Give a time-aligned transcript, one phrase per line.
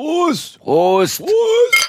[0.00, 0.58] Prost!
[0.60, 1.18] Prost!
[1.18, 1.88] Prost!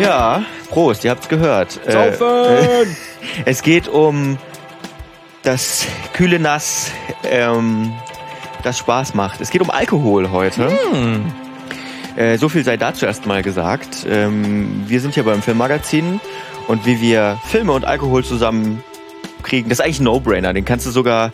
[0.00, 1.78] Ja, Prost, ihr habt's gehört.
[1.88, 2.26] Saufen!
[2.26, 2.86] Äh,
[3.44, 4.36] es geht um
[5.44, 6.90] das kühle Nass,
[7.22, 7.92] ähm,
[8.64, 9.40] das Spaß macht.
[9.40, 10.70] Es geht um Alkohol heute.
[10.90, 11.32] Hm.
[12.16, 14.04] Äh, so viel sei dazu erstmal gesagt.
[14.10, 16.20] Ähm, wir sind hier beim Filmmagazin
[16.66, 18.82] und wie wir Filme und Alkohol zusammen
[19.44, 20.52] kriegen, das ist eigentlich ein No-Brainer.
[20.52, 21.30] Den kannst du sogar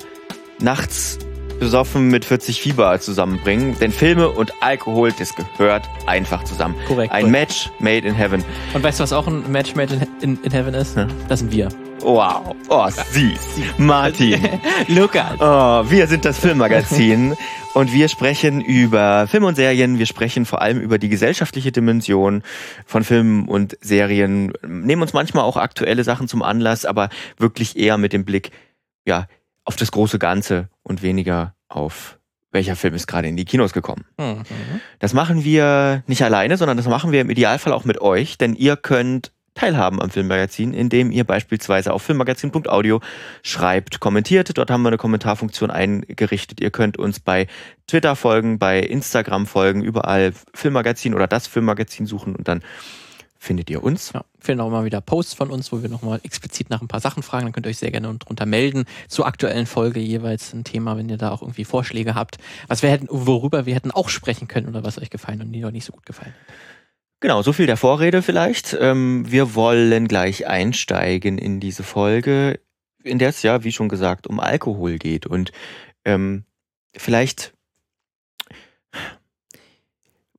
[0.58, 1.20] nachts
[1.60, 3.78] besoffen mit 40 Fieber zusammenbringen.
[3.78, 6.74] Denn Filme und Alkohol, das gehört einfach zusammen.
[6.88, 7.12] Korrekt.
[7.12, 8.42] Ein Match made in heaven.
[8.74, 10.96] Und weißt du, was auch ein Match made in, in, in Heaven ist?
[10.96, 11.06] Ja.
[11.28, 11.68] Das sind wir.
[12.00, 12.56] Wow.
[12.68, 13.34] Oh, sie.
[13.76, 14.40] Martin.
[14.88, 15.34] Lukas.
[15.38, 17.36] Oh, wir sind das Filmmagazin
[17.74, 19.98] und wir sprechen über Filme und Serien.
[19.98, 22.42] Wir sprechen vor allem über die gesellschaftliche Dimension
[22.86, 24.54] von Filmen und Serien.
[24.66, 28.50] Nehmen uns manchmal auch aktuelle Sachen zum Anlass, aber wirklich eher mit dem Blick,
[29.06, 29.26] ja,
[29.64, 32.18] auf das große Ganze und weniger auf
[32.52, 34.04] welcher Film ist gerade in die Kinos gekommen.
[34.18, 34.42] Mhm.
[34.98, 38.54] Das machen wir nicht alleine, sondern das machen wir im Idealfall auch mit euch, denn
[38.54, 43.00] ihr könnt teilhaben am Filmmagazin, indem ihr beispielsweise auf filmmagazin.audio
[43.42, 44.56] schreibt, kommentiert.
[44.56, 46.60] Dort haben wir eine Kommentarfunktion eingerichtet.
[46.60, 47.46] Ihr könnt uns bei
[47.86, 52.62] Twitter folgen, bei Instagram folgen, überall Filmmagazin oder das Filmmagazin suchen und dann
[53.40, 54.12] findet ihr uns.
[54.12, 57.00] Ja, fehlen auch immer wieder Posts von uns, wo wir nochmal explizit nach ein paar
[57.00, 57.46] Sachen fragen.
[57.46, 58.84] Dann könnt ihr euch sehr gerne drunter melden.
[59.08, 62.36] Zur aktuellen Folge jeweils ein Thema, wenn ihr da auch irgendwie Vorschläge habt.
[62.68, 65.60] Was wir hätten, worüber wir hätten auch sprechen können oder was euch gefallen und die
[65.60, 66.34] noch nicht so gut gefallen.
[67.20, 68.76] Genau, so viel der Vorrede vielleicht.
[68.78, 72.60] Ähm, wir wollen gleich einsteigen in diese Folge,
[73.02, 75.24] in der es ja, wie schon gesagt, um Alkohol geht.
[75.24, 75.50] Und
[76.04, 76.44] ähm,
[76.94, 77.54] vielleicht,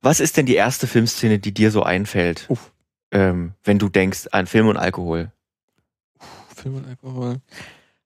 [0.00, 2.72] was ist denn die erste Filmszene, die dir so einfällt, Uff.
[3.12, 5.30] Ähm, wenn du denkst an Film und Alkohol?
[6.54, 7.36] Film und Alkohol.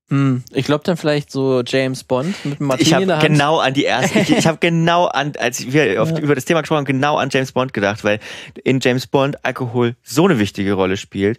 [0.09, 3.17] Hm, ich glaube dann vielleicht so James Bond mit einem Martini Ich in habe der
[3.19, 3.27] Hand.
[3.29, 6.19] genau an die erste, ich, ich habe genau an, als wir auf, Ja.
[6.21, 8.21] über das Thema gesprochen haben, genau an James Bond gedacht, weil
[8.63, 11.39] in James Bond Alkohol so eine wichtige Rolle spielt.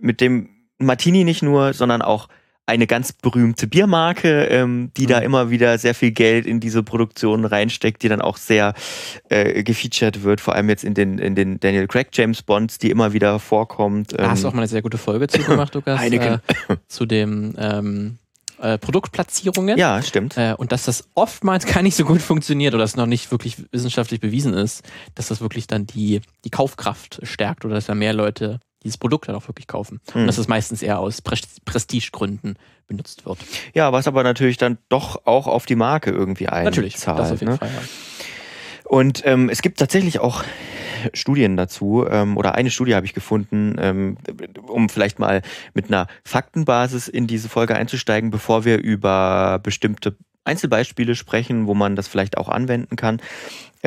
[0.00, 2.28] Mit dem Martini nicht nur, sondern auch
[2.66, 5.24] eine ganz berühmte Biermarke, ähm, die da Mhm.
[5.26, 8.74] immer wieder sehr viel Geld in diese Produktion reinsteckt, die dann auch sehr
[9.28, 12.90] äh, gefeatured wird, vor allem jetzt in den, in den Daniel Craig James Bonds, die
[12.90, 14.12] immer wieder vorkommt.
[14.18, 15.98] Da hast du Ähm, auch mal eine sehr gute Folge zu gemacht, Lukas.
[16.00, 16.40] Heineken.
[16.68, 18.18] Äh, zu dem ähm,
[18.60, 19.78] äh, Produktplatzierungen.
[19.78, 20.36] ja, stimmt.
[20.36, 23.56] Äh, und dass das oftmals gar nicht so gut funktioniert oder es noch nicht wirklich
[23.70, 24.82] wissenschaftlich bewiesen ist,
[25.14, 29.28] dass das wirklich dann die, die Kaufkraft stärkt oder dass da mehr Leute dieses Produkt
[29.28, 30.00] dann auch wirklich kaufen.
[30.12, 30.22] Hm.
[30.22, 33.38] Und dass es meistens eher aus Pre Prestigegründen benutzt wird.
[33.74, 36.64] Ja, was aber natürlich dann doch auch auf die Marke irgendwie einzahlt.
[36.66, 37.58] Natürlich, das auf jeden ne?
[37.58, 37.68] Fall.
[37.68, 37.82] Ja.
[38.84, 40.44] Und ähm, es gibt tatsächlich auch
[41.12, 44.16] Studien dazu, ähm, oder eine Studie habe ich gefunden, ähm,
[44.66, 45.42] um vielleicht mal
[45.74, 51.96] mit einer Faktenbasis in diese Folge einzusteigen, bevor wir über bestimmte Einzelbeispiele sprechen, wo man
[51.96, 53.20] das vielleicht auch anwenden kann.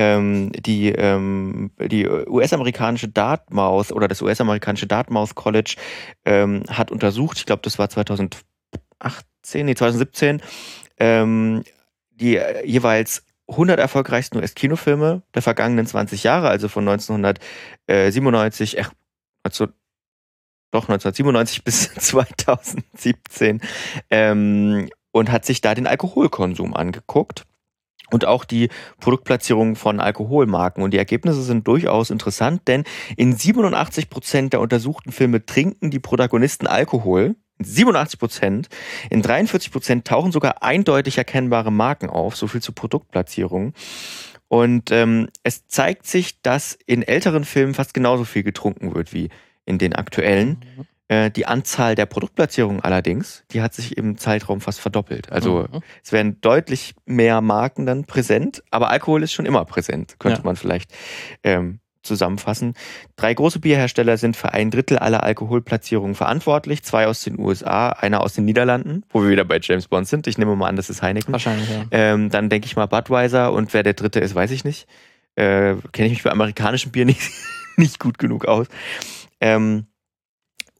[0.02, 5.76] Ähm, die die, die US-amerikanische Dartmouth oder das US-amerikanische Dartmouth College
[6.24, 8.42] ähm, hat untersucht, ich glaube, das war 2018,
[9.66, 10.42] nee, 2017,
[11.00, 11.66] ähm,
[12.12, 18.86] die äh, jeweils 100 erfolgreichsten US-Kinofilme der vergangenen 20 Jahre, also von 1997, äh,
[19.44, 19.68] also
[20.72, 23.60] doch 1997 bis 2017,
[24.10, 27.44] ähm, und hat sich da den Alkoholkonsum angeguckt
[28.12, 30.84] und auch die Produktplatzierung von Alkoholmarken.
[30.84, 32.84] Und die Ergebnisse sind durchaus interessant, denn
[33.18, 37.36] in 87 Prozent der untersuchten Filme trinken die Protagonisten Alkohol.
[37.58, 38.70] In 87 Prozent.
[39.10, 42.36] In 43 Prozent tauchen sogar eindeutig erkennbare Marken auf.
[42.36, 43.74] So viel zur Produktplatzierung.
[44.48, 49.30] Und ähm, es zeigt sich, dass in älteren Filmen fast genauso viel getrunken wird wie
[49.66, 50.66] in den aktuellen.
[50.80, 55.32] Äh, die Anzahl der Produktplatzierungen allerdings, die hat sich im Zeitraum fast verdoppelt.
[55.32, 55.82] Also Mhm.
[56.04, 60.46] es werden deutlich mehr Marken dann präsent, aber Alkohol ist schon immer präsent, könnte Ja.
[60.46, 60.94] man vielleicht
[61.44, 62.76] ähm, zusammenfassen.
[63.16, 68.22] Drei große Bierhersteller sind für ein Drittel aller Alkoholplatzierungen verantwortlich, zwei aus den USA, einer
[68.22, 70.28] aus den Niederlanden, wo wir wieder bei James Bond sind.
[70.28, 71.32] Ich nehme mal an, das ist Heineken.
[71.34, 71.86] Wahrscheinlich, ja.
[71.92, 74.88] Ähm, dann denke ich mal Budweiser und wer der dritte ist, weiß ich nicht.
[75.36, 77.22] Äh, Kenne ich mich bei amerikanischem Bier nicht,
[77.78, 78.68] nicht gut genug aus.
[79.42, 79.88] Ähm,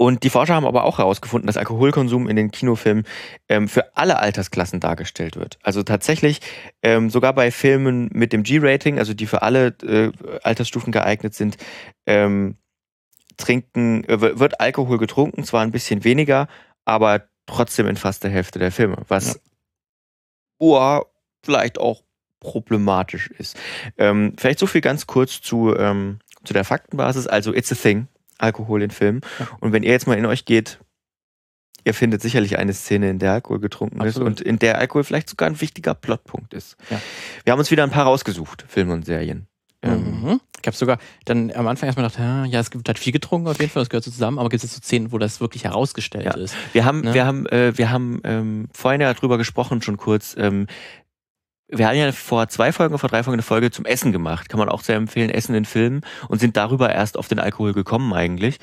[0.02, 3.04] und die Forscher haben aber auch herausgefunden, dass Alkoholkonsum in den Kinofilmen
[3.50, 5.60] ähm, für alle Altersklassen dargestellt wird.
[5.62, 6.40] Also tatsächlich
[6.82, 10.12] ähm, sogar bei Filmen mit dem G-Rating, also die für alle äh,
[10.42, 11.58] Altersstufen geeignet sind,
[12.06, 12.56] ähm,
[13.36, 16.48] trinken, äh, wird Alkohol getrunken, zwar ein bisschen weniger,
[16.86, 19.38] aber trotzdem in fast der Hälfte der Filme, was
[20.62, 21.02] ja.
[21.44, 22.04] vielleicht auch
[22.40, 23.58] problematisch ist.
[23.98, 27.28] Ähm, vielleicht so viel ganz kurz zu, ähm, zu der Faktenbasis.
[27.28, 28.08] Also, it's a thing,
[28.40, 29.22] Alkohol in Filmen.
[29.40, 29.48] Ja.
[29.60, 30.80] Und wenn ihr jetzt mal in euch geht,
[31.86, 34.30] ihr findet sicherlich eine Szene, in der Alkohol getrunken Absolut.
[34.30, 36.76] ist und in der Alkohol vielleicht sogar ein wichtiger Plotpunkt ist.
[36.90, 37.00] Ja.
[37.46, 39.48] Wir haben uns wieder ein paar rausgesucht, Filme und Serien.
[39.82, 40.42] Ähm, Mhm.
[40.62, 43.48] Ich habe sogar dann am Anfang erstmal gedacht, ja, ja, es gibt halt viel getrunken
[43.48, 45.40] auf jeden Fall, das gehört so zusammen, aber gibt es jetzt so Szenen, wo das
[45.40, 46.34] wirklich herausgestellt Ja.
[46.36, 46.54] ist.
[46.74, 47.14] Wir haben, Ne?
[47.14, 50.36] wir haben, äh, wir haben ähm, vorhin ja drüber gesprochen, schon kurz.
[50.38, 50.68] Ähm,
[51.72, 54.50] wir haben ja vor zwei Folgen, vor drei Folgen eine Folge zum Essen gemacht.
[54.50, 57.74] Kann man auch sehr empfehlen, Essen in Filmen und sind darüber erst auf den Alkohol
[57.74, 58.58] gekommen eigentlich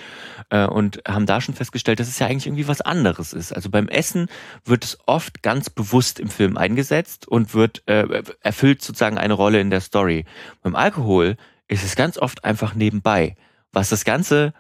[0.50, 3.53] äh, und haben da schon festgestellt, dass es ja eigentlich irgendwie was anderes ist.
[3.53, 4.29] Also beim Essen
[4.64, 9.61] wird es oft ganz bewusst im Film eingesetzt und wird äh, erfüllt sozusagen eine Rolle
[9.61, 10.25] in der Story.
[10.62, 11.37] Beim Alkohol
[11.69, 13.37] ist es ganz oft einfach nebenbei,
[13.73, 14.52] was das Ganze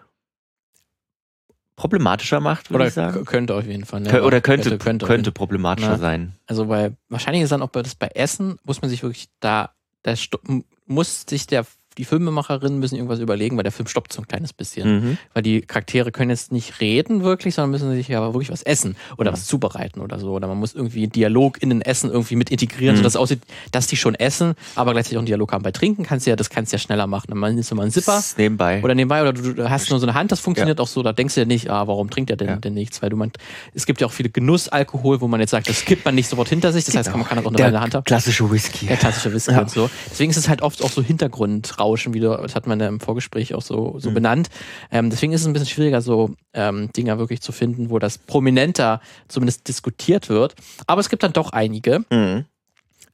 [1.76, 3.24] problematischer macht, würde Oder ich sagen.
[3.24, 4.00] könnte auf jeden Fall.
[4.00, 4.10] Ne?
[4.10, 5.32] Kö- Oder könnte, könnte, könnte, könnte.
[5.32, 5.98] problematischer Na.
[5.98, 6.32] sein.
[6.46, 9.70] Also weil wahrscheinlich ist dann auch bei, das bei Essen, muss man sich wirklich da,
[10.02, 10.14] da
[10.86, 11.66] muss sich der,
[11.98, 15.00] die Filmemacherinnen müssen irgendwas überlegen, weil der Film stoppt so ein kleines bisschen.
[15.10, 15.18] Mhm.
[15.34, 18.96] Weil die Charaktere können jetzt nicht reden wirklich, sondern müssen sich ja wirklich was essen
[19.16, 19.34] oder Mhm.
[19.34, 20.32] was zubereiten oder so.
[20.32, 22.98] Oder man muss irgendwie einen Dialog in den Essen irgendwie mit integrieren, Mhm.
[22.98, 23.40] sodass es aussieht,
[23.72, 25.62] dass die schon essen, aber gleichzeitig auch einen Dialog haben.
[25.62, 27.26] Bei Trinken kannst du ja, das kannst du ja schneller machen.
[27.28, 28.82] Dann nimmst du mal einen Zipper ist nebenbei.
[28.82, 31.34] oder nebenbei oder du, hast nur so eine Hand, das funktioniert auch so, da denkst
[31.34, 32.56] du ja nicht, ah, warum trinkt er denn, Ja.
[32.56, 33.02] denn nichts?
[33.02, 33.32] Weil du man,
[33.74, 36.48] es gibt ja auch viele Genussalkohol, wo man jetzt sagt, das kippt man nicht sofort
[36.48, 38.04] hinter sich, das heißt, man kann das auch eine in der Hand haben.
[38.04, 38.86] klassische Whisky.
[38.86, 39.60] Der klassische Whisky Ja.
[39.60, 39.88] und so.
[40.10, 41.02] Deswegen ist es halt oft auch so
[41.86, 44.14] Hintergrundrauschen, wie du, das hat man ja im Vorgespräch auch so, so Mhm.
[44.14, 44.48] benannt.
[44.90, 48.18] Ähm, deswegen ist es ein bisschen schwieriger, so ähm, Dinger wirklich zu finden, wo das
[48.18, 50.54] prominenter zumindest diskutiert wird.
[50.86, 52.00] Aber es gibt dann doch einige.
[52.10, 52.44] Mhm.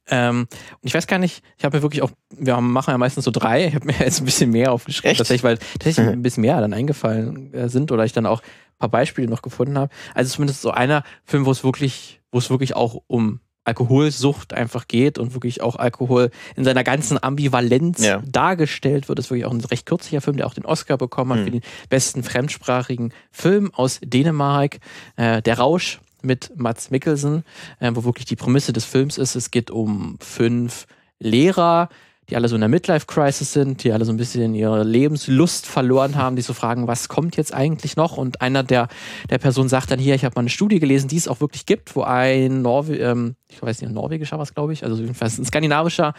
[0.08, 0.48] Ähm, und
[0.82, 3.66] ich weiß gar nicht, ich habe mir wirklich auch, wir machen ja meistens so drei,
[3.68, 5.18] ich habe mir jetzt ein bisschen mehr aufgeschrieben, Echt?
[5.18, 6.12] tatsächlich, weil tatsächlich Mhm.
[6.12, 9.42] ein bisschen mehr dann eingefallen äh, sind oder ich dann auch ein paar Beispiele noch
[9.42, 9.92] gefunden habe.
[10.14, 14.88] Also zumindest so einer Film, wo es wirklich, wo es wirklich auch um Alkoholsucht einfach
[14.88, 18.22] geht und wirklich auch Alkohol in seiner ganzen Ambivalenz Ja.
[18.26, 19.18] dargestellt wird.
[19.18, 21.44] Das ist wirklich auch ein recht kürzlicher Film, der auch den Oscar bekommen hat Mhm.
[21.44, 24.78] für den besten fremdsprachigen Film aus Dänemark.
[25.16, 27.44] Äh, der Rausch mit Mats Mikkelsen,
[27.80, 30.86] äh, wo wirklich die Prämisse des Films ist, es geht um fünf
[31.18, 31.88] Lehrer,
[32.30, 36.16] die alle so in der Midlife-Crisis sind, die alle so ein bisschen ihre Lebenslust verloren
[36.16, 38.16] haben, die so fragen, was kommt jetzt eigentlich noch?
[38.16, 38.88] Und einer der,
[39.30, 41.66] der Person sagt dann hier, ich habe mal eine Studie gelesen, die es auch wirklich
[41.66, 45.38] gibt, wo ein Norwe ähm, ich weiß nicht, ein norwegischer was, glaube ich, also jedenfalls
[45.38, 46.14] ein skandinavischer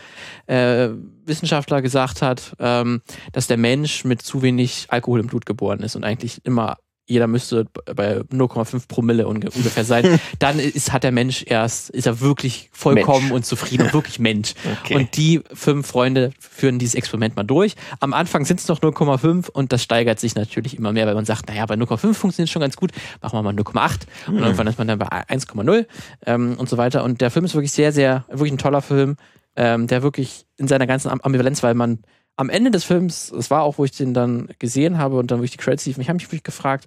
[0.48, 0.90] äh,
[1.26, 3.02] Wissenschaftler gesagt hat, ähm,
[3.32, 7.28] dass der Mensch mit zu wenig Alkohol im Blut geboren ist und eigentlich immer jeder
[7.28, 7.66] müsste
[7.96, 10.20] bei 0,5 Promille unge ungefähr sein.
[10.40, 13.32] Dann ist, hat der Mensch erst, ist er wirklich vollkommen Mensch.
[13.34, 14.54] und zufrieden und wirklich Mensch.
[14.84, 14.96] Okay.
[14.96, 17.76] Und die fünf Freunde führen dieses Experiment mal durch.
[18.00, 21.26] Am Anfang sind es noch 0,5 und das steigert sich natürlich immer mehr, weil man
[21.26, 22.92] sagt, naja, bei 0,5 funktioniert schon ganz gut,
[23.22, 24.44] machen wir mal 0,8 und Hm.
[24.44, 25.86] irgendwann ist man dann bei 1,0
[26.26, 27.04] ähm, und so weiter.
[27.04, 29.18] Und der Film ist wirklich sehr, sehr, wirklich ein toller Film,
[29.56, 32.00] ähm, der wirklich in seiner ganzen Am- Ambivalenz, weil man
[32.36, 35.40] am Ende des Films, es war auch, wo ich den dann gesehen habe und dann,
[35.40, 36.86] wo ich die Credits lief, ich habe mich wirklich gefragt,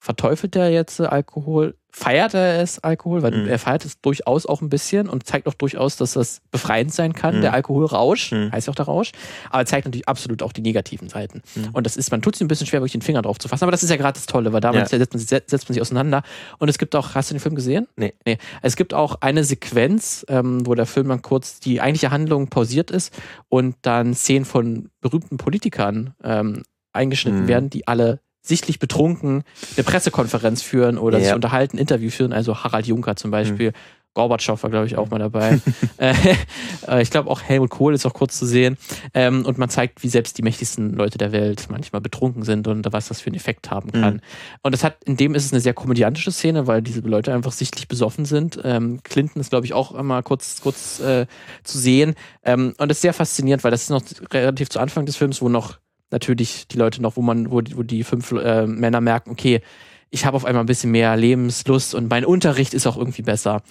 [0.00, 1.76] verteufelt der jetzt Alkohol?
[1.92, 3.22] Feiert er es Alkohol?
[3.22, 3.48] Weil Mhm.
[3.48, 7.12] er feiert es durchaus auch ein bisschen und zeigt auch durchaus, dass das befreiend sein
[7.12, 7.40] kann, Mhm.
[7.42, 8.52] der Alkoholrausch, Mhm.
[8.52, 9.12] heißt ja auch der Rausch,
[9.50, 11.42] aber er zeigt natürlich absolut auch die negativen Seiten.
[11.54, 11.70] Mhm.
[11.72, 13.64] Und das ist, man tut sich ein bisschen schwer, wirklich den Finger drauf zu fassen,
[13.64, 14.86] aber das ist ja gerade das Tolle, weil damit Ja.
[14.98, 16.22] setzt, man sich, setzt man sich auseinander.
[16.58, 17.86] Und es gibt auch, hast du den Film gesehen?
[17.96, 18.14] Nee.
[18.26, 18.38] Nee.
[18.62, 22.90] Es gibt auch eine Sequenz, ähm, wo der Film dann kurz die eigentliche Handlung pausiert
[22.90, 23.12] ist
[23.48, 27.48] und dann Szenen von berühmten Politikern ähm, eingeschnitten Mhm.
[27.48, 29.44] werden, die alle sichtlich betrunken
[29.76, 31.24] eine Pressekonferenz führen oder Ja.
[31.24, 32.32] sich unterhalten, Interview führen.
[32.32, 33.72] Also Harald Juncker zum Beispiel.
[34.14, 35.60] Gorbatschow war, glaube ich, auch mal dabei.
[35.98, 36.14] äh,
[36.88, 38.76] äh, ich glaube auch Helmut Kohl ist auch kurz zu sehen.
[39.14, 42.92] Ähm, und man zeigt, wie selbst die mächtigsten Leute der Welt manchmal betrunken sind und
[42.92, 44.14] was das für einen Effekt haben kann.
[44.14, 44.20] Mhm.
[44.62, 47.52] Und das hat, in dem ist es eine sehr komödiantische Szene, weil diese Leute einfach
[47.52, 48.58] sichtlich besoffen sind.
[48.64, 51.26] Ähm, Clinton ist, glaube ich, auch einmal kurz, kurz äh,
[51.62, 52.16] zu sehen.
[52.42, 55.40] Ähm, und das ist sehr faszinierend, weil das ist noch relativ zu Anfang des Films,
[55.40, 55.78] wo noch
[56.10, 59.60] natürlich die Leute noch, wo man, wo die, wo die fünf äh, Männer merken, okay,
[60.10, 63.62] ich habe auf einmal ein bisschen mehr Lebenslust und mein Unterricht ist auch irgendwie besser.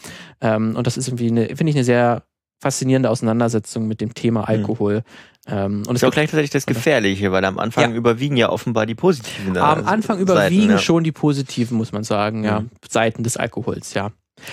[0.41, 2.23] Ähm, und das ist irgendwie eine, finde ich, eine sehr
[2.61, 5.03] faszinierende Auseinandersetzung mit dem Thema Alkohol.
[5.47, 7.95] Ähm, und ist auch gleichzeitig das Gefährliche, weil am Anfang Ja.
[7.97, 10.77] überwiegen ja offenbar die positiven äh, am Anfang Seiten, überwiegen ja.
[10.77, 12.69] schon die positiven, muss man sagen, ja, Mhm.
[12.89, 14.11] Seiten des Alkohols, ja.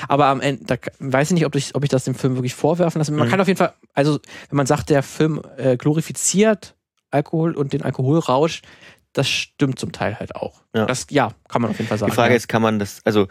[0.09, 2.55] Aber am Ende, da weiß ich nicht, ob ich, ob ich das dem Film wirklich
[2.55, 3.12] vorwerfen lasse.
[3.12, 3.31] Man Mhm.
[3.31, 6.75] kann auf jeden Fall, also wenn man sagt, der Film äh, glorifiziert
[7.16, 8.62] Alkohol und den Alkoholrausch,
[9.12, 10.62] das stimmt zum Teil halt auch.
[10.75, 10.87] Ja.
[10.87, 12.11] Das, ja, kann man auf jeden Fall sagen.
[12.11, 12.37] Die Frage ja.
[12.37, 13.28] ist, kann man das, also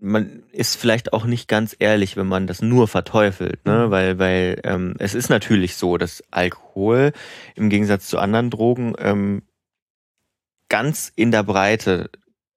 [0.00, 3.86] man ist vielleicht auch nicht ganz ehrlich, wenn man das nur verteufelt, ne?
[3.86, 3.90] Mhm.
[3.90, 7.12] Weil, weil ähm, es ist natürlich so, dass Alkohol
[7.54, 9.42] im Gegensatz zu anderen Drogen ähm,
[10.68, 12.10] ganz in der Breite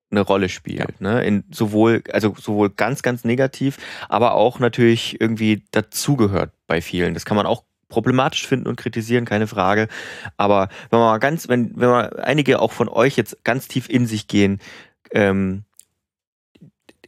[0.10, 1.24] eine Rolle spielt, ne?
[1.24, 3.78] In sowohl, also sowohl ganz, ganz negativ,
[4.10, 7.14] aber auch natürlich irgendwie dazugehört bei vielen.
[7.14, 9.88] Das kann man auch problematisch finden und kritisieren, keine Frage.
[10.36, 13.90] Aber wenn man mal ganz, wenn, wenn man einige auch von euch jetzt ganz tief
[13.90, 14.60] in sich gehen,
[15.12, 15.64] ähm,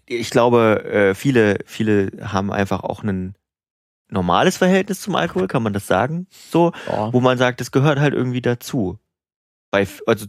[0.06, 3.36] ich glaube, äh, viele, viele haben einfach auch ein
[4.10, 6.28] normales Verhältnis zum Alkohol, kann man das sagen?
[6.32, 7.14] So, Boah.
[7.14, 8.98] wo man sagt, das gehört halt irgendwie dazu.
[9.72, 10.26] Bei, also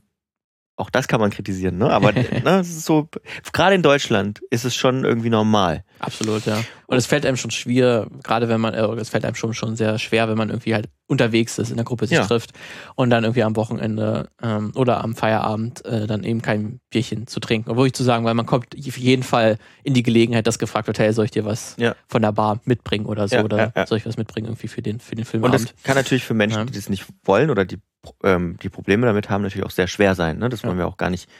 [0.77, 1.91] auch das kann man kritisieren, ne?
[1.91, 2.13] Aber
[2.45, 3.09] ne, so,
[3.53, 5.85] gerade in Deutschland ist es schon irgendwie normal.
[5.99, 6.63] Absolut, ja.
[6.91, 9.77] Und es fällt einem schon schwer, gerade wenn man, äh, es fällt einem schon, schon
[9.77, 12.27] sehr schwer, wenn man irgendwie halt unterwegs ist, in der Gruppe sich Ja.
[12.27, 12.51] trifft
[12.97, 17.39] und dann irgendwie am Wochenende ähm, oder am Feierabend äh, dann eben kein Bierchen zu
[17.39, 17.71] trinken.
[17.71, 20.89] Obwohl ich zu sagen, weil man kommt auf jeden Fall in die Gelegenheit, dass gefragt
[20.89, 21.95] wird, hey, soll ich dir was Ja.
[22.09, 23.37] von der Bar mitbringen oder so?
[23.37, 25.73] Ja, oder soll ich was mitbringen irgendwie für den, für den Und Filmabend?
[25.77, 27.79] das kann natürlich für Menschen, die das nicht wollen oder die,
[28.25, 30.39] ähm, die Probleme damit haben, natürlich auch sehr schwer sein.
[30.39, 30.49] Ne?
[30.49, 31.31] Das wollen wir auch gar nicht,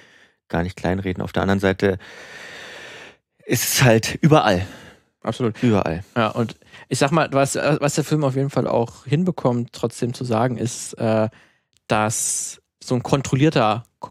[0.47, 1.25] gar nicht kleinreden.
[1.25, 1.99] Auf der anderen Seite
[3.47, 4.65] ist es halt überall.
[5.23, 5.63] Absolut.
[5.63, 6.03] Überall.
[6.17, 6.57] Ja, und
[6.89, 10.25] ich sag mal, was, äh, was der Film auf jeden Fall auch hinbekommt, trotzdem zu
[10.25, 11.29] sagen, ist, äh,
[11.89, 14.11] dass so ein kontrollierter K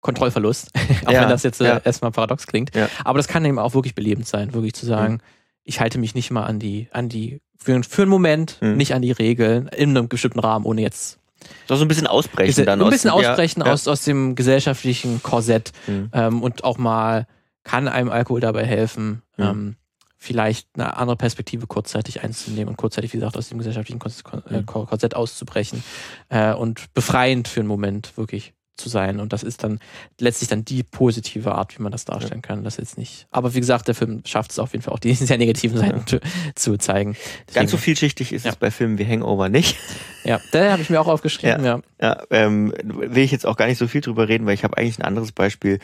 [0.00, 0.70] Kontrollverlust,
[1.06, 1.76] auch Ja, wenn das jetzt äh, ja.
[1.78, 2.88] erstmal paradox klingt, Ja.
[3.04, 5.20] aber das kann eben auch wirklich belebend sein, wirklich zu sagen, Mhm.
[5.64, 8.76] ich halte mich nicht mal an die, an die, für, für einen Moment Mhm.
[8.76, 11.18] nicht an die Regeln in einem bestimmten Rahmen, ohne jetzt
[11.66, 13.72] So ein bisschen ausbrechen dann ein bisschen aus, ja, ausbrechen ja.
[13.72, 16.10] Aus, aus dem gesellschaftlichen Korsett Mhm.
[16.12, 17.26] ähm, und auch mal
[17.64, 19.44] kann einem Alkohol dabei helfen, Mhm.
[19.44, 19.76] ähm,
[20.20, 24.00] vielleicht eine andere Perspektive kurzzeitig einzunehmen und kurzzeitig, wie gesagt, aus dem gesellschaftlichen
[24.50, 24.66] äh, Mhm.
[24.66, 25.82] Kor- Korsett auszubrechen
[26.28, 29.18] äh, und befreiend für einen Moment wirklich zu sein.
[29.18, 29.80] Und das ist dann
[30.20, 32.62] letztlich dann die positive Art, wie man das darstellen kann.
[32.62, 33.26] Das jetzt nicht.
[33.32, 36.06] Aber wie gesagt, der Film schafft es auf jeden Fall auch die sehr negativen Seiten
[36.06, 36.20] zu,
[36.54, 37.14] zu zeigen.
[37.54, 38.52] Ganz so Deswegen- vielschichtig ist Ja.
[38.52, 39.76] es bei Filmen wie Hangover nicht.
[40.24, 41.80] Ja, da habe ich mir auch aufgeschrieben, ja.
[42.00, 44.76] Ja, ähm, will ich jetzt auch gar nicht so viel drüber reden, weil ich habe
[44.76, 45.78] eigentlich ein anderes Beispiel,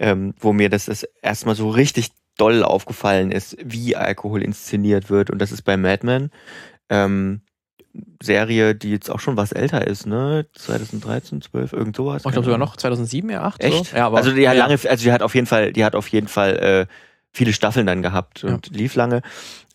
[0.00, 5.30] ähm, wo mir das, das erstmal so richtig doll aufgefallen ist, wie Alkohol inszeniert wird.
[5.30, 6.30] Und das ist bei Mad Men.
[6.88, 7.42] Ähm,
[8.22, 10.46] Serie, die jetzt auch schon was älter ist, ne?
[10.54, 12.22] 2013, 12, irgend sowas.
[12.24, 13.62] Oh, ich glaube sogar noch 2007, ja, 8.
[13.62, 13.86] Echt?
[13.86, 13.96] So.
[13.96, 14.66] Ja, aber, also die hat ja.
[14.66, 16.86] lange, also die hat auf jeden Fall, die hat auf jeden Fall äh,
[17.32, 19.22] viele Staffeln dann gehabt und lief lange.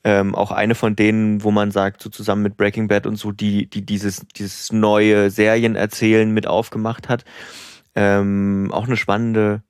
[0.04, 3.32] Ähm, auch eine von denen, wo man sagt, so zusammen mit Breaking Bad und so,
[3.32, 7.26] die, die dieses, dieses neue Serienerzählen mit aufgemacht hat.
[7.94, 9.64] Ähm, auch eine spannende,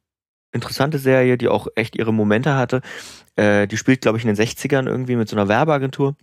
[0.51, 2.81] interessante Serie, die auch echt ihre Momente hatte.
[3.35, 6.15] Äh, die spielt, glaube ich, in den 60ern irgendwie mit so einer Werbeagentur.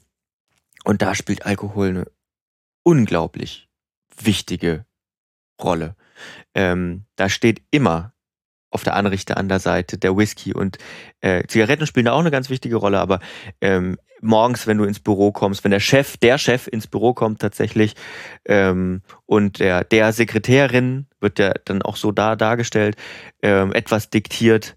[0.84, 2.06] Und da spielt Alkohol eine
[2.82, 3.68] unglaublich
[4.20, 4.84] wichtige
[5.62, 5.96] Rolle.
[6.54, 8.12] Ähm, da steht immer
[8.70, 10.78] auf der Anrichte an der Seite der Whisky und
[11.20, 13.20] äh, Zigaretten spielen da auch eine ganz wichtige Rolle, aber
[13.60, 17.40] ähm, morgens, wenn du ins Büro kommst, wenn der Chef, der Chef ins Büro kommt
[17.40, 17.94] tatsächlich
[18.46, 22.94] ähm, und der, der Sekretärin wird der dann auch so da dargestellt,
[23.42, 24.76] ähm, etwas diktiert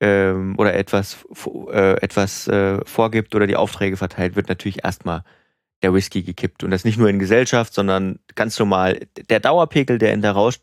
[0.00, 1.18] ähm, oder etwas,
[1.70, 5.24] äh, etwas äh, vorgibt oder die Aufträge verteilt, wird natürlich erstmal
[5.82, 6.64] der Whisky gekippt.
[6.64, 9.06] Und das nicht nur in Gesellschaft, sondern ganz normal.
[9.28, 10.60] Der Dauerpegel, der in der Rausch,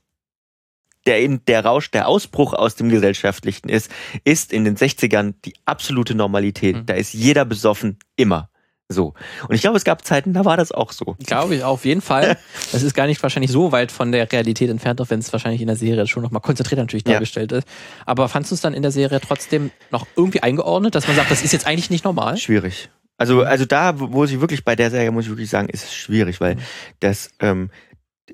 [1.06, 3.92] der in der Rausch, der Ausbruch aus dem Gesellschaftlichen ist,
[4.24, 6.76] ist in den 60ern die absolute Normalität.
[6.76, 6.86] Mhm.
[6.88, 8.50] Da ist jeder besoffen, immer.
[8.88, 9.14] So.
[9.48, 11.16] Und ich glaube, es gab Zeiten, da war das auch so.
[11.26, 12.38] Glaube ich auf jeden Fall.
[12.72, 15.62] Das ist gar nicht wahrscheinlich so weit von der Realität entfernt, auch wenn es wahrscheinlich
[15.62, 17.14] in der Serie schon nochmal konzentriert natürlich Ja.
[17.14, 17.68] dargestellt ist.
[18.06, 21.32] Aber fandst du es dann in der Serie trotzdem noch irgendwie eingeordnet, dass man sagt,
[21.32, 22.38] das ist jetzt eigentlich nicht normal?
[22.38, 22.90] Schwierig.
[23.18, 25.96] Also, also da, wo sie wirklich bei der Serie, muss ich wirklich sagen, ist es
[25.96, 26.60] schwierig, weil Mhm.
[27.00, 27.70] das, ähm,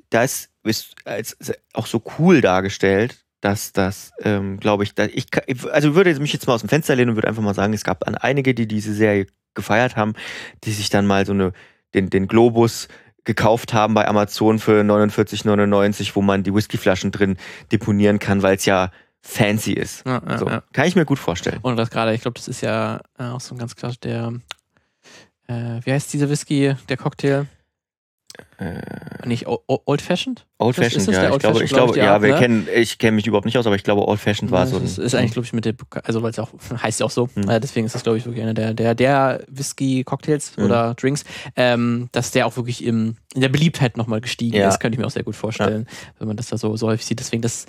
[0.09, 1.37] das ist als
[1.73, 5.27] auch so cool dargestellt, dass das, ähm, glaube ich, da, ich,
[5.71, 7.83] also würde mich jetzt mal aus dem Fenster lehnen und würde einfach mal sagen, es
[7.83, 10.13] gab an einige, die diese Serie gefeiert haben,
[10.63, 11.53] die sich dann mal so eine,
[11.93, 12.87] den, den Globus
[13.23, 17.37] gekauft haben bei Amazon für 49,99, wo man die Whiskyflaschen drin
[17.71, 18.91] deponieren kann, weil es ja
[19.21, 20.05] fancy ist.
[20.05, 20.47] Ja, ja, So.
[20.49, 20.63] ja.
[20.73, 21.59] Kann ich mir gut vorstellen.
[21.61, 24.33] Und das gerade, ich glaube, das ist ja äh, auch so ein ganz klar der,
[25.47, 27.45] äh, wie heißt dieser Whisky, der Cocktail?
[28.57, 30.45] Äh, Nicht O- Old Fashioned?
[30.57, 31.33] Old das- ist Fashioned, das ja.
[31.33, 32.39] Ich glaube, ich glaub glaube, die ja, Art, wir ne?
[32.39, 34.77] kennen, ich kenne mich überhaupt nicht aus, aber ich glaube, Old Fashioned war Ja, so
[34.77, 34.83] ein.
[34.83, 35.73] das ist eigentlich, glaube ich, mit der,
[36.03, 36.49] also weil es auch,
[36.83, 37.49] heißt ja auch so, Mhm.
[37.49, 40.63] äh, deswegen ist das, glaube ich, wirklich einer der, der, der Whisky-Cocktails Mhm.
[40.65, 41.23] oder Drinks,
[41.55, 44.69] ähm, dass der auch wirklich im, in der Beliebtheit nochmal gestiegen Ja.
[44.69, 45.87] ist, könnte ich mir auch sehr gut vorstellen,
[46.19, 47.19] wenn man das da so, so häufig sieht.
[47.19, 47.65] Deswegen, das,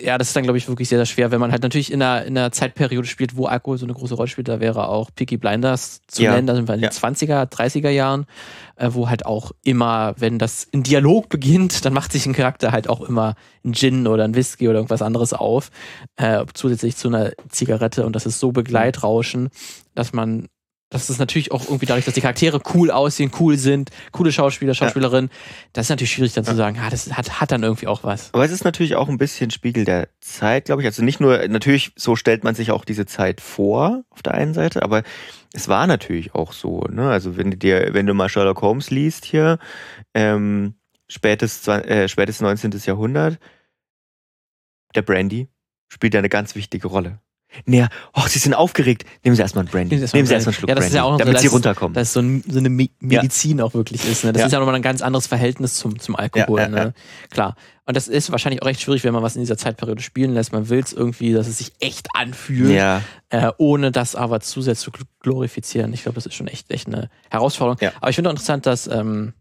[0.00, 2.02] ja, das ist dann, glaube ich, wirklich sehr, sehr schwer, wenn man halt natürlich in
[2.02, 4.48] einer, in einer Zeitperiode spielt, wo Alkohol so eine große Rolle spielt.
[4.48, 6.32] Da wäre auch Peaky Blinders zu Ja.
[6.32, 6.90] nennen, da sind wir in den Ja.
[6.90, 8.26] 20er, 30er Jahren,
[8.76, 12.72] äh, wo halt auch immer, wenn das in Dialog beginnt, dann macht sich ein Charakter
[12.72, 13.34] halt auch immer
[13.64, 15.70] ein Gin oder ein Whisky oder irgendwas anderes auf,
[16.16, 19.50] äh, zusätzlich zu einer Zigarette und das ist so Begleitrauschen,
[19.94, 20.48] dass man
[20.92, 24.74] das ist natürlich auch irgendwie dadurch, dass die Charaktere cool aussehen, cool sind, coole Schauspieler,
[24.74, 25.30] Schauspielerinnen.
[25.72, 28.32] Das ist natürlich schwierig dann zu sagen, ah, das hat, hat dann irgendwie auch was.
[28.34, 30.86] Aber es ist natürlich auch ein bisschen Spiegel der Zeit, glaube ich.
[30.86, 34.52] Also nicht nur, natürlich, so stellt man sich auch diese Zeit vor, auf der einen
[34.52, 35.02] Seite, aber
[35.54, 37.10] es war natürlich auch so, ne?
[37.10, 39.58] Also wenn du dir, wenn du mal Sherlock Holmes liest hier,
[40.14, 40.74] ähm,
[41.08, 42.72] spätes, äh, spätes 19.
[42.84, 43.38] Jahrhundert,
[44.94, 45.48] der Brandy
[45.88, 47.18] spielt ja eine ganz wichtige Rolle.
[47.66, 49.04] Naja, oh, Sie sind aufgeregt.
[49.24, 49.96] Nehmen Sie erstmal einen Brandy.
[49.96, 51.10] Nehmen Sie Nehmen Sie erst mal erstmal einen Schluck Ja, das ist Brandy, ja auch
[51.12, 51.94] noch so, damit Sie dass- runterkommen.
[51.94, 54.24] dass so, ein, so eine Me Medizin auch wirklich ist.
[54.24, 54.32] Ne?
[54.32, 54.46] Das Ja.
[54.46, 56.58] ist ja nochmal ein ganz anderes Verhältnis zum, zum Alkohol.
[56.60, 56.94] Ja, ja, ne?
[57.30, 57.56] Klar.
[57.84, 60.52] Und das ist wahrscheinlich auch recht schwierig, wenn man was in dieser Zeitperiode spielen lässt.
[60.52, 64.62] Man will es irgendwie, dass es sich echt anfühlt, ja, äh, ohne das aber zu
[64.62, 65.92] sehr zu gl- glorifizieren.
[65.92, 67.78] Ich glaube, das ist schon echt, echt eine Herausforderung.
[67.80, 67.90] Ja.
[68.00, 69.32] Aber ich finde auch interessant, dass ähm,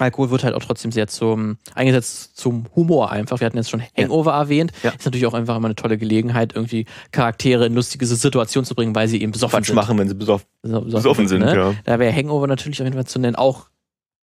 [0.00, 3.40] Alkohol wird halt auch trotzdem sehr zum eingesetzt zum Humor einfach.
[3.40, 4.72] Wir hatten jetzt schon Hangover erwähnt.
[4.82, 4.90] Ja.
[4.90, 8.94] Ist natürlich auch einfach immer eine tolle Gelegenheit, irgendwie Charaktere in lustige Situationen zu bringen,
[8.94, 9.76] weil sie eben besoffen Quatsch sind.
[9.76, 11.40] machen, wenn Sie besoffen, So- so- besoffen sind.
[11.40, 11.54] ne?
[11.54, 11.74] Ja.
[11.84, 13.36] Da wäre Hangover natürlich auf jeden Fall zu nennen.
[13.36, 13.66] Auch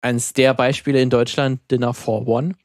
[0.02, 2.56] eines der Beispiele in Deutschland, Dinner for One.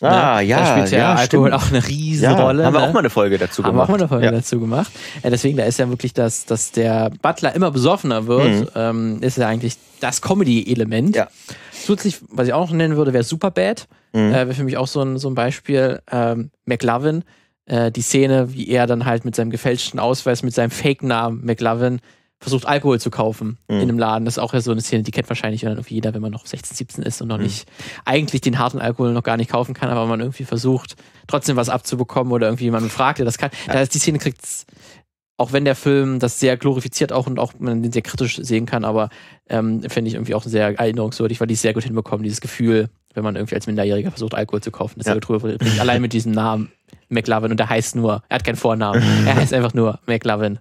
[0.00, 0.46] Ah, ne?
[0.46, 1.62] ja, Da spielt ja, ja, Alkohol stimmt.
[1.62, 2.64] auch eine riesen Ja, Rolle.
[2.66, 2.86] haben wir ne?
[2.88, 3.88] auch mal eine Folge dazu Haben gemacht.
[3.88, 4.32] wir auch mal eine Folge ja.
[4.32, 4.92] dazu gemacht.
[5.22, 8.68] Äh, deswegen, da ist ja wirklich das, dass der Butler immer besoffener wird, Mhm.
[8.74, 11.16] ähm, ist ja eigentlich das Comedy-Element.
[11.16, 11.28] Ja.
[11.72, 13.86] Zusätzlich, was ich auch noch nennen würde, wäre Superbad.
[14.12, 14.30] Mhm.
[14.30, 16.00] Äh, wäre für mich auch so ein, so ein Beispiel.
[16.10, 17.24] Ähm, McLovin,
[17.66, 22.00] äh, die Szene, wie er dann halt mit seinem gefälschten Ausweis, mit seinem Fake-Namen McLovin
[22.44, 23.74] versucht, Alkohol zu kaufen Mhm.
[23.76, 24.24] in einem Laden.
[24.24, 26.30] Das ist auch ja so eine Szene, die kennt wahrscheinlich dann irgendwie jeder, wenn man
[26.32, 27.44] noch 16, 17 ist und noch Mhm.
[27.44, 27.66] nicht
[28.04, 30.94] eigentlich den harten Alkohol noch gar nicht kaufen kann, aber man irgendwie versucht,
[31.26, 33.50] trotzdem was abzubekommen oder irgendwie jemanden fragt, der das kann.
[33.66, 34.66] Da ist die Szene kriegt's,
[35.36, 38.66] auch wenn der Film das sehr glorifiziert auch und auch man den sehr kritisch sehen
[38.66, 39.08] kann, aber
[39.48, 42.88] ähm, finde ich irgendwie auch sehr erinnerungswürdig, weil die es sehr gut hinbekommen, dieses Gefühl,
[43.14, 44.94] wenn man irgendwie als Minderjähriger versucht, Alkohol zu kaufen.
[44.98, 45.14] Das ist Ja.
[45.36, 45.56] ja.
[45.56, 45.80] gut.
[45.80, 46.70] Allein mit diesem Namen
[47.08, 50.60] McLovin und der heißt nur, er hat keinen Vornamen, er heißt einfach nur McLovin.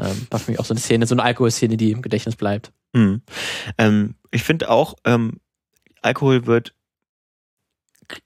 [0.00, 2.72] Ähm, war für mich auch so eine Szene, so eine Alkoholszene, die im Gedächtnis bleibt.
[2.92, 3.22] Mhm.
[3.78, 5.40] Ähm, ich finde auch, ähm,
[6.02, 6.74] Alkohol wird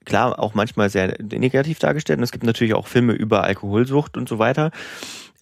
[0.05, 2.19] klar auch manchmal sehr negativ dargestellt.
[2.19, 4.71] Und es gibt natürlich auch Filme über Alkoholsucht und so weiter.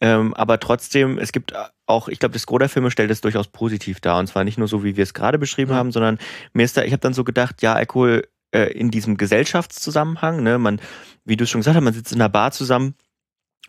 [0.00, 1.54] Ähm, aber trotzdem, es gibt
[1.86, 4.18] auch, ich glaube, das Gros der Filme stellt es durchaus positiv dar.
[4.18, 5.76] Und zwar nicht nur so, wie wir es gerade beschrieben Ja.
[5.76, 6.18] haben, sondern
[6.54, 10.58] mir ist da, ich habe dann so gedacht, ja, Alkohol äh, in diesem Gesellschaftszusammenhang, ne,
[10.58, 10.80] man,
[11.24, 12.94] wie du schon gesagt hast, man sitzt in einer Bar zusammen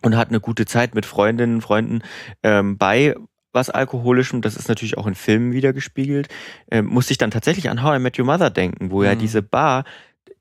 [0.04, 2.02] und hat eine gute Zeit mit Freundinnen, Freunden
[2.42, 3.14] ähm, bei
[3.52, 6.26] was Alkoholischem, das ist natürlich auch in Filmen wiedergespiegelt,
[6.72, 9.18] ähm, musste ich dann tatsächlich an How I Met Your Mother denken, wo ja Mhm.
[9.20, 9.84] diese Bar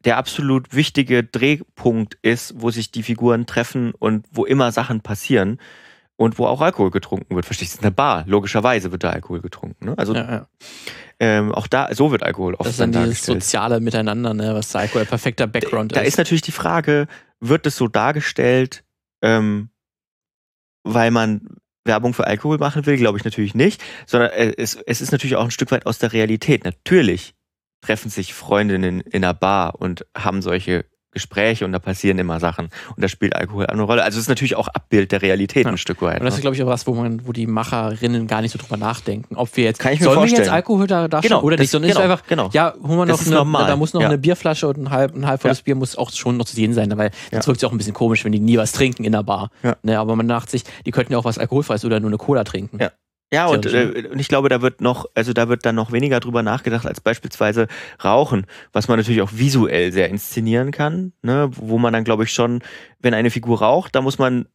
[0.04, 5.60] der absolut wichtige Drehpunkt ist, wo sich die Figuren treffen und wo immer Sachen passieren
[6.18, 7.46] und wo auch Alkohol getrunken wird.
[7.46, 7.82] Verstehst du?
[7.82, 8.24] Eine Bar.
[8.28, 9.86] Logischerweise wird da Alkohol getrunken.
[9.86, 9.94] Ne?
[9.98, 10.48] Also Ja, ja.
[11.20, 14.70] ähm, auch da, so wird Alkohol oft Das ist dann dieses soziale Miteinander, ne, was
[14.72, 16.18] der Alkohol ein perfekter Background Da ist ist.
[16.18, 17.08] natürlich die Frage,
[17.40, 18.84] wird es so dargestellt,
[19.24, 19.70] ähm,
[20.84, 22.98] weil man Werbung für Alkohol machen will?
[22.98, 25.98] Glaube ich natürlich nicht, sondern äh, es, es ist natürlich auch ein Stück weit aus
[25.98, 26.64] der Realität.
[26.64, 27.34] Natürlich
[27.82, 32.66] treffen sich Freundinnen in einer Bar und haben solche Gespräche und da passieren immer Sachen
[32.96, 34.04] und da spielt Alkohol eine Rolle.
[34.04, 35.72] Also es ist natürlich auch Abbild der Realität Ja.
[35.72, 36.20] ein Stück weit.
[36.20, 36.42] Und das ist, ne?
[36.42, 39.36] glaube ich, auch was, wo man, wo die Macherinnen gar nicht so drüber nachdenken.
[39.36, 40.54] Ob wir jetzt, Kann ich mir sollen wir jetzt vorstellen.
[40.56, 42.50] Alkohol da darstellen Genau, oder das- nicht, sondern genau, ist einfach, genau.
[42.54, 44.08] ja, holen wir Das noch ist eine, normal, da muss noch ja.
[44.08, 45.64] eine Bierflasche und ein halb, ein halb volles Ja.
[45.64, 47.94] Bier muss auch schon noch zu sehen sein, weil sonst wirkt es auch ein bisschen
[47.94, 49.50] komisch, wenn die nie was trinken in der Bar.
[49.64, 49.76] Ja.
[49.84, 52.44] Ne, aber man dachte sich, die könnten ja auch was alkoholfreies oder nur eine Cola
[52.44, 52.80] trinken.
[52.82, 52.92] Ja.
[53.34, 56.20] Ja, und, äh, und ich glaube, da wird noch, also da wird dann noch weniger
[56.20, 57.68] drüber nachgedacht als beispielsweise
[58.04, 62.32] Rauchen, was man natürlich auch visuell sehr inszenieren kann, ne, wo man dann, glaube ich,
[62.32, 62.62] schon,
[63.00, 64.46] wenn eine Figur raucht, da muss man,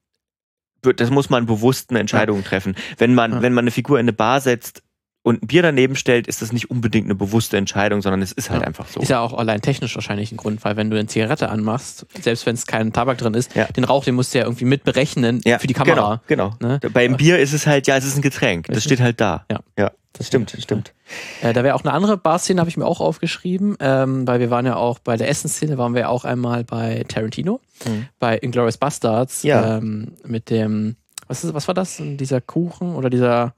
[0.82, 2.76] das muss man bewusst eine Entscheidung treffen.
[2.98, 3.42] Wenn man, Ja.
[3.42, 4.84] wenn man eine Figur in eine Bar setzt
[5.28, 8.50] und ein Bier daneben stellt, ist das nicht unbedingt eine bewusste Entscheidung, sondern es ist
[8.50, 8.66] halt Ja.
[8.66, 9.00] einfach so.
[9.00, 12.46] Ist ja auch allein technisch wahrscheinlich ein Grund, weil wenn du eine Zigarette anmachst, selbst
[12.46, 13.66] wenn es kein Tabak drin ist, Ja.
[13.66, 16.20] den Rauch, den musst du ja irgendwie mit berechnen für die Kamera.
[16.26, 16.68] Genau, genau.
[16.80, 16.80] Ne?
[16.92, 18.66] Beim Bier ist es halt, ja, es ist ein Getränk.
[18.68, 19.44] Das steht halt da.
[19.50, 19.60] Ja.
[19.78, 19.90] ja.
[20.14, 20.94] Das stimmt, das stimmt.
[21.42, 24.50] Äh, da wäre auch eine andere Barszene, habe ich mir auch aufgeschrieben, ähm, weil wir
[24.50, 28.06] waren ja auch bei der Essensszene, waren wir ja auch einmal bei Tarantino, Mhm.
[28.18, 29.76] bei Inglourious Bastards, Ja.
[29.76, 30.96] ähm, mit dem,
[31.28, 31.98] was, ist, was war das?
[32.02, 33.54] Dieser Kuchen oder dieser,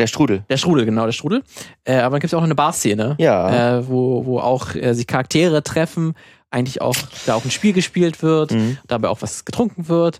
[0.00, 0.42] Der Strudel.
[0.48, 1.42] der Strudel, genau, der Strudel.
[1.84, 3.78] Äh, aber dann gibt es auch eine Barszene, Ja.
[3.78, 6.14] äh, wo, wo auch äh, sich Charaktere treffen,
[6.50, 8.78] eigentlich auch, da auch ein Spiel gespielt wird, Mhm.
[8.88, 10.18] dabei auch was getrunken wird.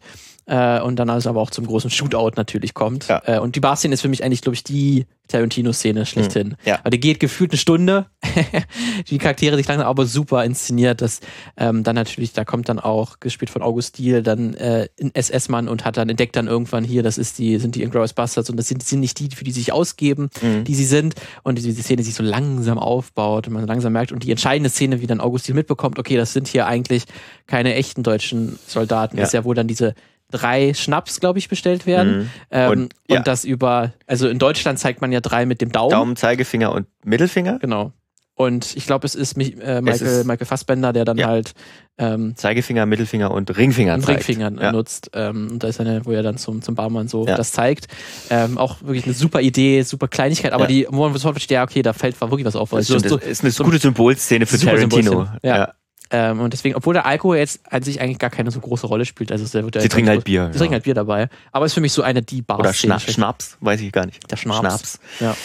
[0.51, 3.07] Äh, und dann also aber auch zum großen Shootout natürlich kommt.
[3.07, 3.23] Ja.
[3.25, 6.57] Äh, und die Bar-Szene ist für mich eigentlich, glaube ich, die Tarantino-Szene schlechthin.
[6.65, 6.81] Ja.
[6.83, 8.07] Weil die geht gefühlt eine Stunde.
[9.09, 11.03] die Charaktere sich langsam aber super inszeniert.
[11.03, 11.21] Das
[11.57, 15.69] ähm, dann natürlich, da kommt dann auch, gespielt von August Diel, dann äh, ein SS-Mann
[15.69, 18.57] und hat dann entdeckt dann irgendwann hier, das ist die, sind die Inglourious Bastards und
[18.57, 20.65] das sind, sind nicht die, für die sie sich ausgeben, Mhm.
[20.65, 21.15] die sie sind.
[21.45, 24.11] Und diese, diese Szene sich so langsam aufbaut und man langsam merkt.
[24.11, 27.05] Und die entscheidende Szene, wie dann August Diel mitbekommt, okay, das sind hier eigentlich
[27.47, 29.17] keine echten deutschen Soldaten.
[29.17, 29.23] Ja.
[29.23, 29.95] Ist ja wohl dann diese
[30.31, 32.19] drei Schnaps, glaube ich, bestellt werden.
[32.19, 32.31] Mhm.
[32.51, 33.21] Ähm, Und- und, ja.
[33.23, 35.91] das über, also in Deutschland zeigt man ja drei mit dem Daumen.
[35.91, 37.59] Daumen, Zeigefinger und Mittelfinger.
[37.59, 37.93] Genau.
[38.35, 41.29] Und ich glaube, es ist mich, äh, Es Michael, ist- Michael Fassbender, der dann Ja.
[41.29, 41.53] halt
[41.99, 44.27] ähm, Zeigefinger, Mittelfinger und Ringfinger einen zeigt.
[44.27, 44.73] Ringfinger Ja.
[44.73, 45.11] nutzt.
[45.13, 47.37] Ähm, und da ist eine, wo er dann zum, zum Barmann so Ja.
[47.37, 47.89] das zeigt.
[48.31, 51.63] Ähm, auch wirklich eine super Idee, super Kleinigkeit, aber die, wo man sofort versteht, ja,
[51.63, 52.71] okay, da fällt wirklich was auf.
[52.71, 55.27] Das Also so, ist eine so- gute Symbolszene für Tarantino.
[55.43, 55.75] Ja.
[56.13, 59.05] Ähm, und deswegen, obwohl der Alkohol jetzt an sich eigentlich gar keine so große Rolle
[59.05, 60.47] spielt, also der wird Sie trinken halt Bier.
[60.47, 60.59] Sie ja.
[60.59, 61.29] trinken halt Bier dabei.
[61.53, 62.59] Aber ist für mich so eine die Bar.
[62.59, 64.31] Oder Schna Schnaps, weiß ich gar nicht.
[64.31, 64.59] Der Schnaps.
[64.59, 65.01] Schnaps.
[65.21, 65.37] Ja.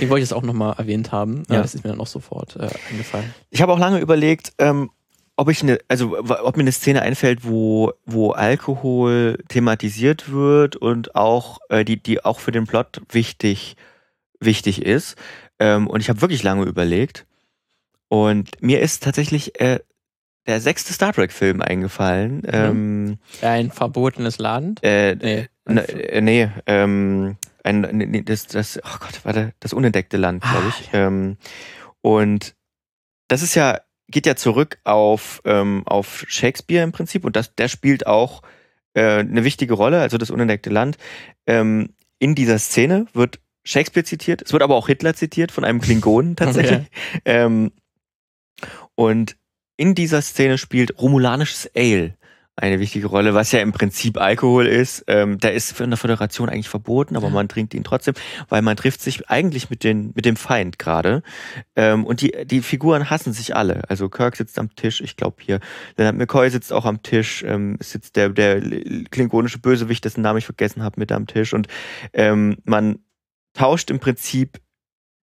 [0.00, 1.44] Den wollte ich jetzt auch nochmal erwähnt haben.
[1.48, 1.62] Ja.
[1.62, 3.32] Das ist mir dann auch sofort äh, eingefallen.
[3.50, 4.90] Ich habe auch lange überlegt, ähm,
[5.36, 11.14] ob ich eine, also ob mir eine Szene einfällt, wo, wo Alkohol thematisiert wird und
[11.14, 13.76] auch, äh, die, die auch für den Plot wichtig,
[14.40, 15.14] wichtig ist.
[15.60, 17.24] Ähm, und ich habe wirklich lange überlegt.
[18.08, 19.78] Und mir ist tatsächlich äh,
[20.48, 22.38] der sechste Star Trek-Film eingefallen.
[22.38, 22.48] Mhm.
[22.52, 24.82] Ähm, ein verbotenes Land?
[24.82, 30.42] Äh, nee, äh, nee ähm, ein, nee, das, das, oh Gott, warte, das unentdeckte Land,
[30.42, 30.88] glaube ah, ich.
[30.88, 31.06] Ah, ja.
[31.06, 31.36] ähm,
[32.00, 32.56] und
[33.28, 33.78] das ist ja,
[34.10, 38.42] geht ja zurück auf, ähm, auf Shakespeare im Prinzip und das, der spielt auch
[38.94, 40.96] äh, eine wichtige Rolle, also das unentdeckte Land.
[41.46, 45.82] Ähm, in dieser Szene wird Shakespeare zitiert, es wird aber auch Hitler zitiert von einem
[45.82, 46.78] Klingonen tatsächlich.
[46.78, 47.20] Okay.
[47.26, 47.72] Ähm,
[48.94, 49.36] und
[49.78, 52.18] in dieser Szene spielt romulanisches Ale
[52.58, 55.04] eine wichtige Rolle, was ja im Prinzip Alkohol ist.
[55.06, 58.14] Ähm, der ist von der Föderation eigentlich verboten, aber man trinkt ihn trotzdem,
[58.48, 61.22] weil man trifft sich eigentlich mit, den, mit dem Feind gerade.
[61.76, 63.88] Ähm, und die, die Figuren hassen sich alle.
[63.88, 65.60] Also Kirk sitzt am Tisch, ich glaube hier,
[65.96, 68.60] Leonard McCoy sitzt auch am Tisch, ähm, sitzt der, der
[69.10, 71.54] klingonische Bösewicht, dessen Namen ich vergessen habe, mit am Tisch.
[71.54, 71.68] Und
[72.12, 72.98] ähm, man
[73.54, 74.58] tauscht im Prinzip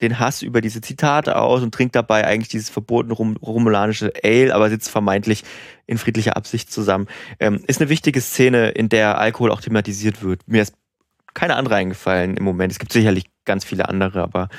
[0.02, 4.54] den Hass über diese Zitate aus und trinkt dabei eigentlich dieses verbotene rum, romulanische Ale,
[4.54, 5.44] aber sitzt vermeintlich
[5.88, 7.08] in friedlicher Absicht zusammen.
[7.40, 10.48] Ähm, ist eine wichtige Szene, in der Alkohol auch thematisiert wird.
[10.48, 10.74] Mir ist
[11.34, 12.72] keine andere eingefallen im Moment.
[12.72, 14.50] Es gibt sicherlich ganz viele andere, aber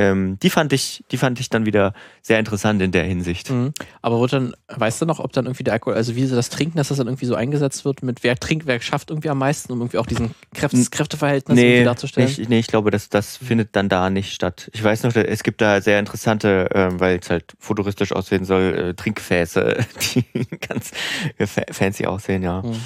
[0.00, 3.50] ähm, die fand ich, die fand ich dann wieder sehr interessant in der Hinsicht.
[3.50, 3.74] Mhm.
[4.00, 6.48] Aber wird dann, weißt du noch, ob dann irgendwie der Alkohol, also wie sie das
[6.48, 9.38] trinken, dass das dann irgendwie so eingesetzt wird, mit wer trinkt, wer schafft irgendwie am
[9.38, 12.28] meisten, um irgendwie auch diesen Kräftes Kräfteverhältnis nee, darzustellen?
[12.28, 14.70] Nicht, nee, ich glaube, das, das findet dann da nicht statt.
[14.72, 18.74] Ich weiß noch, es gibt da sehr interessante, ähm, weil es halt futuristisch aussehen soll,
[18.74, 19.84] äh, Trinkgefäße,
[20.14, 20.24] die
[20.66, 20.92] ganz
[21.38, 22.62] fancy aussehen, ja.
[22.62, 22.80] Mhm.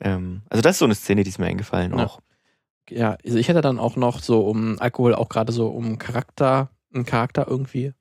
[0.00, 2.06] Ähm, also das ist so eine Szene, die ist mir eingefallen ja.
[2.06, 2.20] auch
[2.96, 6.70] ja, also ich hätte dann auch noch so, um Alkohol auch gerade so um Charakter,
[6.94, 7.92] einen Charakter irgendwie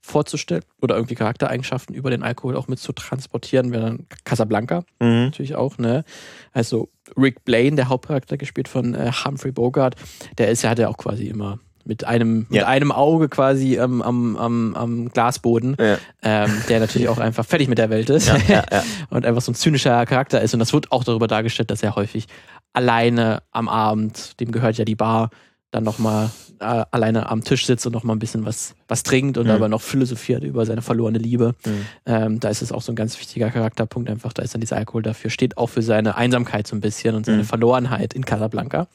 [0.00, 5.26] vorzustellen oder irgendwie Charaktereigenschaften über den Alkohol auch mit zu transportieren, wäre dann Casablanca mhm.
[5.26, 6.04] natürlich auch, ne?
[6.52, 9.94] Also Rick Blaine, der Hauptcharakter gespielt von äh, Humphrey Bogart,
[10.38, 12.60] der ist ja, hat ja auch quasi immer mit einem, ja.
[12.60, 15.98] mit einem Auge quasi ähm, am, am, am Glasboden, ja.
[16.22, 18.64] ähm, der natürlich auch einfach fertig mit der Welt ist ja,
[19.10, 20.54] und einfach so ein zynischer Charakter ist.
[20.54, 22.26] Und das wird auch darüber dargestellt, dass er häufig
[22.72, 25.30] alleine am Abend, dem gehört ja die Bar,
[25.72, 26.30] dann nochmal
[26.60, 29.52] äh, alleine am Tisch sitzt und nochmal ein bisschen was, was trinkt und mhm.
[29.52, 31.54] aber noch philosophiert über seine verlorene Liebe.
[31.64, 31.86] Mhm.
[32.06, 34.34] Ähm, da ist es auch so ein ganz wichtiger Charakterpunkt einfach.
[34.34, 37.24] Da ist dann dieser Alkohol dafür, steht auch für seine Einsamkeit so ein bisschen und
[37.24, 37.46] seine mhm.
[37.46, 38.86] Verlorenheit in Casablanca,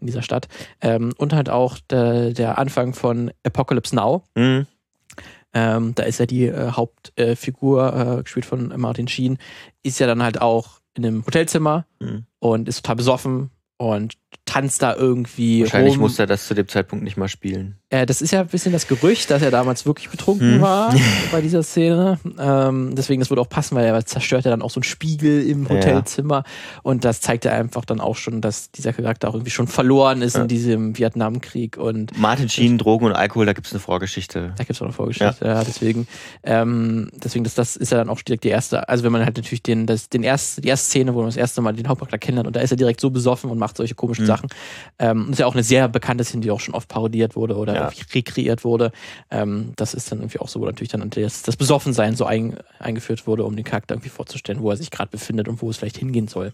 [0.00, 0.46] in dieser Stadt.
[0.80, 4.22] Ähm, und halt auch der, der Anfang von Apocalypse Now.
[4.36, 4.66] Mhm.
[5.52, 9.38] Ähm, da ist ja die äh, Hauptfigur, äh, gespielt von Martin Sheen,
[9.82, 12.26] ist ja dann halt auch in einem Hotelzimmer mhm.
[12.38, 14.14] und ist total besoffen und
[14.50, 15.62] tanzt da irgendwie.
[15.62, 16.00] Wahrscheinlich rum.
[16.00, 17.76] muss er das zu dem Zeitpunkt nicht mal spielen.
[17.88, 20.60] Äh, das ist ja ein bisschen das Gerücht, dass er damals wirklich betrunken hm.
[20.60, 20.94] war
[21.32, 22.18] bei dieser Szene.
[22.38, 25.46] Ähm, deswegen, das würde auch passen, weil er zerstört ja dann auch so einen Spiegel
[25.46, 26.44] im Hotelzimmer.
[26.46, 26.80] Ja.
[26.82, 30.22] Und das zeigt ja einfach dann auch schon, dass dieser Charakter auch irgendwie schon verloren
[30.22, 30.42] ist ja.
[30.42, 31.76] in diesem Vietnamkrieg.
[31.76, 34.52] Und Martin Sheen, Drogen und Alkohol, da gibt es eine Vorgeschichte.
[34.56, 35.54] Da gibt es auch eine Vorgeschichte, ja.
[35.54, 36.06] ja deswegen,
[36.44, 39.36] ähm, deswegen das, das ist ja dann auch direkt die erste, also wenn man halt
[39.36, 42.18] natürlich den, das, den erst, die erste Szene, wo man das erste Mal den Hauptcharakter
[42.18, 44.26] kennenlernt und da ist er direkt so besoffen und macht solche komischen mhm.
[44.26, 44.48] Sachen.
[44.98, 47.56] Ähm, das ist ja auch eine sehr bekannte Szene, die auch schon oft parodiert wurde
[47.56, 47.92] oder ja.
[48.14, 48.92] rekreiert wurde.
[49.30, 52.56] Ähm, das ist dann irgendwie auch so, wo natürlich dann das, das Besoffensein so ein,
[52.78, 55.76] eingeführt wurde, um den Charakter irgendwie vorzustellen, wo er sich gerade befindet und wo es
[55.76, 56.52] vielleicht hingehen soll.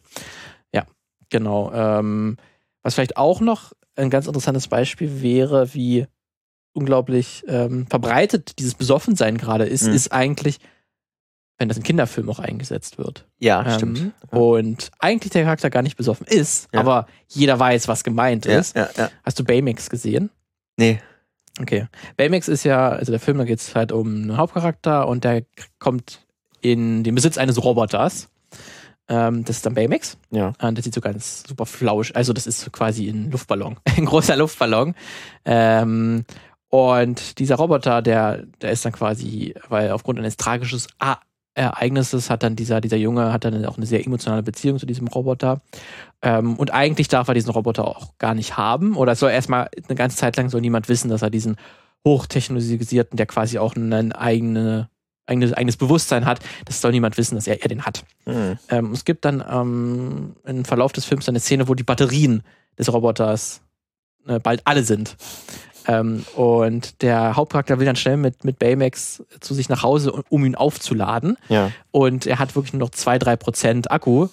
[0.72, 0.86] Ja,
[1.30, 1.72] genau.
[1.72, 2.36] Ähm,
[2.82, 6.06] was vielleicht auch noch ein ganz interessantes Beispiel wäre, wie
[6.72, 9.94] unglaublich ähm, verbreitet dieses Besoffensein gerade ist, mhm.
[9.94, 10.58] ist eigentlich
[11.58, 13.26] wenn das in Kinderfilmen auch eingesetzt wird.
[13.38, 14.12] Ja, ähm, stimmt.
[14.30, 16.80] Und eigentlich der Charakter gar nicht besoffen ist, ja.
[16.80, 18.76] aber jeder weiß, was gemeint ja, ist.
[18.76, 18.88] Ja,
[19.24, 20.30] Hast du Baymax gesehen?
[20.76, 21.00] Nee.
[21.60, 21.86] Okay.
[22.16, 25.44] Baymax ist ja, also der Film, da geht es halt um einen Hauptcharakter und der
[25.78, 26.26] kommt
[26.60, 28.28] in den Besitz eines Roboters.
[29.08, 30.18] Ähm, das ist dann Baymax.
[30.30, 30.52] Ja.
[30.60, 32.12] Und das sieht so ganz super flausch.
[32.14, 33.76] Also, das ist quasi ein Luftballon.
[33.96, 34.94] ein großer Luftballon.
[35.44, 36.24] Ähm,
[36.68, 40.80] und dieser Roboter, der, der ist dann quasi, weil aufgrund eines tragischen
[41.56, 45.08] Ereignisses hat dann dieser, dieser Junge hat dann auch eine sehr emotionale Beziehung zu diesem
[45.08, 45.62] Roboter.
[46.20, 48.96] Ähm, und eigentlich darf er diesen Roboter auch gar nicht haben.
[48.96, 51.56] Oder soll erstmal eine ganze Zeit lang soll niemand wissen, dass er diesen
[52.04, 54.90] hochtechnologisierten, der quasi auch ein eigene,
[55.24, 58.04] eigenes, eigenes Bewusstsein hat, das soll niemand wissen, dass er, er den hat.
[58.26, 58.58] Mhm.
[58.68, 62.42] Ähm, es gibt dann ähm, im Verlauf des Films eine Szene, wo die Batterien
[62.78, 63.62] des Roboters
[64.26, 65.16] äh, bald alle sind.
[65.88, 70.44] Ähm, und der Hauptcharakter will dann schnell mit, mit Baymax zu sich nach Hause, um
[70.44, 71.36] ihn aufzuladen.
[71.48, 71.70] Ja.
[71.90, 74.28] Und er hat wirklich nur noch 2-3% Akku.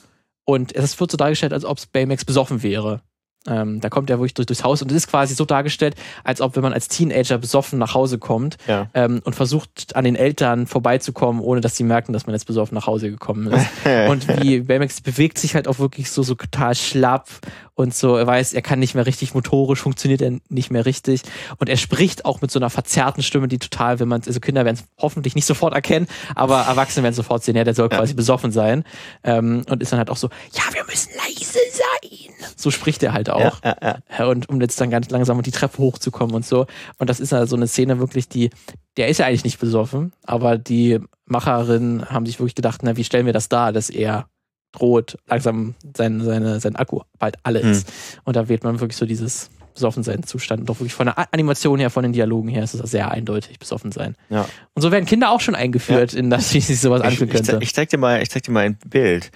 [0.46, 3.02] Und es wird so dargestellt, als ob es Baymax besoffen wäre.
[3.48, 6.40] Ähm, da kommt er wirklich durch, durchs Haus und es ist quasi so dargestellt, als
[6.40, 8.88] ob wenn man als Teenager besoffen nach Hause kommt Ja.
[8.94, 12.76] ähm, und versucht an den Eltern vorbeizukommen, ohne dass sie merken, dass man jetzt besoffen
[12.76, 13.68] nach Hause gekommen ist.
[14.10, 17.28] und wie Baymax bewegt sich halt auch wirklich so, so total schlapp
[17.76, 21.24] und so, er weiß, er kann nicht mehr richtig motorisch, funktioniert er nicht mehr richtig.
[21.58, 24.64] Und er spricht auch mit so einer verzerrten Stimme, die total, wenn man, also Kinder
[24.64, 27.98] werden es hoffentlich nicht sofort erkennen, aber Erwachsene werden sofort sehen, ja, der soll Ja.
[27.98, 28.84] quasi besoffen sein.
[29.24, 32.30] Ähm, und ist dann halt auch so, ja, wir müssen leise sein.
[32.56, 33.64] So spricht er halt auch.
[33.64, 33.98] Ja, ja, ja.
[34.20, 36.66] Ja, und um jetzt dann ganz langsam die Treppe hochzukommen und so.
[36.98, 38.50] Und das ist ja so eine Szene wirklich, die,
[38.98, 43.04] der ist ja eigentlich nicht besoffen, aber die Macherinnen haben sich wirklich gedacht, na, wie
[43.04, 44.28] stellen wir das dar, dass er
[44.72, 47.92] droht, langsam sein, seine, sein Akku bald alle ist.
[48.24, 50.62] Und da wählt man wirklich so dieses Besoffensein-Zustand.
[50.62, 53.60] Und doch wirklich von der Animation her, von den Dialogen her ist es sehr eindeutig,
[53.60, 54.16] besoffen sein.
[54.30, 54.48] Ja.
[54.74, 57.36] Und so werden Kinder auch schon eingeführt, in das, wie sich sowas Ich, anfühlen ich,
[57.36, 57.52] könnte.
[57.54, 59.32] zeig- ich zeig dir mal, ich zeig dir mal ein Bild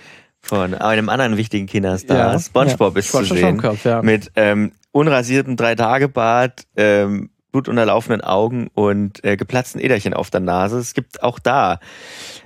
[0.47, 2.33] von einem anderen wichtigen Kinderstar.
[2.33, 2.99] Ja, SpongeBob ja.
[2.99, 3.59] ist zu SpongeBob sehen.
[3.59, 4.01] Schwammkopf, ja.
[4.01, 10.77] Mit ähm, unrasiertem Drei-Tage-Bart, ähm, blutunterlaufenden Augen und äh, geplatzten Äderchen auf der Nase.
[10.77, 11.79] Es gibt auch da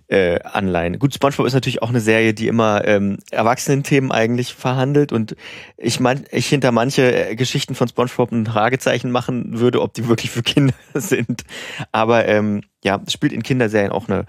[0.08, 1.00] äh, Anleihen.
[1.00, 5.36] Gut, SpongeBob ist natürlich auch eine Serie, die immer ähm, Erwachsenenthemen eigentlich verhandelt und
[5.78, 10.08] ich mein, ich hinter manche äh, Geschichten von SpongeBob ein Fragezeichen machen würde, ob die
[10.08, 11.44] wirklich für Kinder sind.
[11.92, 14.26] Aber ähm, ja, es spielt in Kinderserien auch eine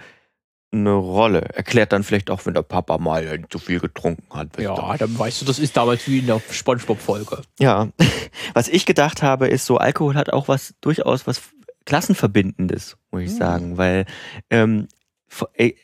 [0.73, 1.43] eine Rolle.
[1.55, 4.59] Erklärt dann vielleicht auch, wenn der Papa mal zu viel getrunken hat.
[4.59, 7.43] ja, dann weißt du, das ist damals wie in der Spongebob-Folge.
[7.59, 7.89] Ja,
[8.55, 11.43] was ich gedacht habe, ist so, Alkohol hat auch was durchaus was
[11.85, 13.37] Klassenverbindendes, muss ich Hm.
[13.37, 14.07] sagen, weil
[14.51, 14.89] ähm,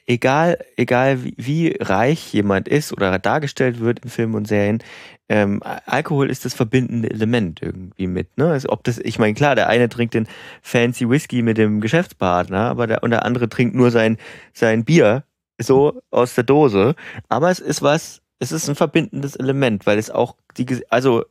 [0.06, 4.82] egal, egal wie, wie reich jemand ist oder dargestellt wird in Filmen und Serien,
[5.28, 8.36] ähm, Alkohol ist das verbindende Element irgendwie mit.
[8.38, 8.50] Ne?
[8.50, 10.26] Also ob das, ich meine, klar, der eine trinkt den
[10.62, 14.16] fancy Whisky mit dem Geschäftspartner, aber der, und der andere trinkt nur sein,
[14.52, 15.24] sein Bier
[15.60, 16.94] so aus der Dose.
[17.28, 21.24] Aber es ist was, es ist ein verbindendes Element, weil es auch die, also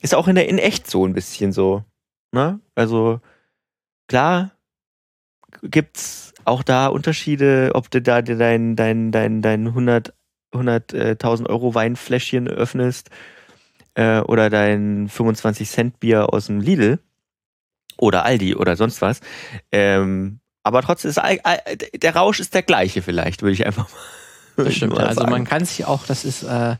[0.00, 1.84] ist auch in der in echt so ein bisschen so.
[2.32, 2.60] Ne?
[2.74, 3.20] Also
[4.08, 4.52] klar
[5.64, 10.12] gibt's auch da Unterschiede, ob du da dir dein dein dein dein 100
[10.52, 13.10] 100.000 Euro Weinfläschchen öffnest
[13.94, 17.00] äh, oder dein 25 Cent Bier aus dem Lidl
[17.96, 19.20] oder Aldi oder sonst was.
[19.72, 23.88] Ähm, aber trotzdem ist der Rausch ist der gleiche vielleicht, würde ich einfach
[24.56, 24.94] mal Das stimmt.
[24.98, 25.06] Ja.
[25.06, 26.76] Also man kann sich auch, das ist äh,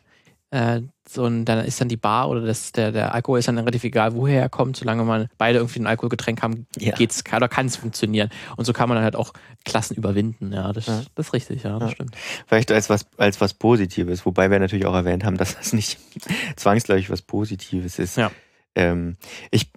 [0.51, 0.83] äh,
[1.23, 4.15] ein, dann ist dann die Bar oder das, der, der Alkohol ist dann relativ egal,
[4.15, 6.97] woher er kommt, solange man beide irgendwie ein Alkoholgetränk haben, Ja.
[6.97, 8.31] geht's, oder kann es funktionieren.
[8.57, 9.33] Und so kann man dann halt auch
[9.65, 10.53] Klassen überwinden.
[10.53, 11.03] Ja, das, Ja.
[11.15, 11.95] das ist richtig, ja, das Ja.
[11.95, 12.17] stimmt.
[12.49, 15.99] Vielleicht als was, als was Positives, wobei wir natürlich auch erwähnt haben, dass das nicht
[16.57, 18.17] zwangsläufig was Positives ist.
[18.17, 18.31] Ja.
[18.75, 19.17] Ähm,
[19.53, 19.71] ich,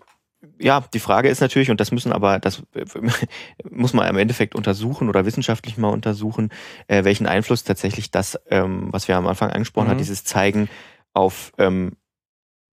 [0.60, 2.63] ja, die Frage ist natürlich, und das müssen aber, das
[3.69, 6.50] muss man im Endeffekt untersuchen oder wissenschaftlich mal untersuchen,
[6.88, 9.91] äh, welchen Einfluss tatsächlich das, ähm, was wir am Anfang angesprochen Mhm.
[9.91, 10.69] haben, dieses Zeigen
[11.17, 11.93] auf, ähm,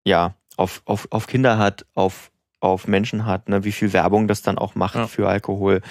[0.05, 2.31] ja, auf, auf, auf Kinder hat, auf,
[2.61, 5.07] auf Menschen hat, ne, wie viel Werbung das dann auch macht Ja.
[5.07, 5.81] für Alkohol.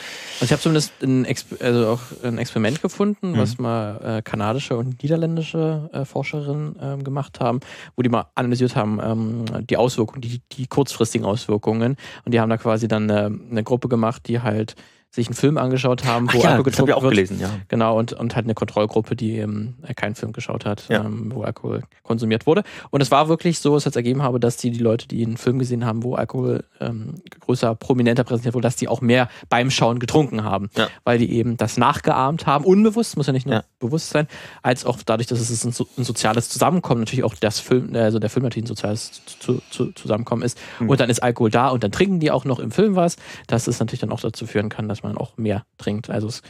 [0.41, 3.39] Also ich habe zumindest ein, Exper also auch ein Experiment gefunden, Mhm.
[3.39, 7.61] was mal äh, kanadische und niederländische äh, Forscherinnen ähm, gemacht haben,
[7.97, 11.97] wo die mal analysiert haben, ähm, die Auswirkungen, die, die kurzfristigen Auswirkungen.
[12.25, 14.75] Und die haben da quasi dann eine, eine Gruppe gemacht, die halt
[15.15, 17.29] sich einen Film angeschaut haben, wo Ach ja, Alkohol das habe ich auch getrunken wird.
[17.29, 17.51] gelesen, ja.
[17.69, 21.05] Genau, und, und halt eine Kontrollgruppe, die ähm, keinen Film geschaut hat, Ja.
[21.05, 22.65] ähm, wo Alkohol konsumiert wurde.
[22.91, 25.37] Und es war wirklich so, es hat ergeben habe, dass die, die Leute, die einen
[25.37, 29.71] Film gesehen haben, wo Alkohol ähm, größer, prominenter präsentiert wurde, dass die auch mehr beim
[29.71, 30.69] Schauen getrunken haben.
[30.77, 30.89] Ja.
[31.05, 33.65] Weil die eben das nachgeahmt haben, unbewusst, muss ja nicht nur Ja.
[33.79, 34.27] bewusst sein,
[34.63, 38.19] als auch dadurch, dass es ein, so, ein soziales Zusammenkommen, natürlich auch das Film, also
[38.19, 40.59] der Film natürlich ein soziales zu, zu, Zusammenkommen ist.
[40.81, 40.89] Mhm.
[40.89, 43.69] Und dann ist Alkohol da und dann trinken die auch noch im Film was, dass
[43.69, 46.11] es natürlich dann auch dazu führen kann, dass man auch mehr trinkt.
[46.11, 46.43] Also es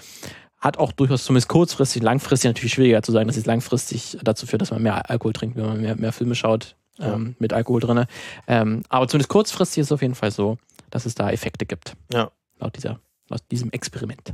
[0.58, 4.62] hat auch durchaus zumindest kurzfristig, langfristig natürlich schwieriger zu sagen, dass es langfristig dazu führt,
[4.62, 8.06] dass man mehr Alkohol trinkt, wenn man mehr, mehr Filme schaut ähm, mit Alkohol drin.
[8.46, 10.56] Ähm, aber zumindest kurzfristig ist es auf jeden Fall so,
[10.90, 11.94] dass es da Effekte gibt.
[12.12, 12.30] Ja.
[12.58, 14.32] Laut, dieser, laut diesem Experiment.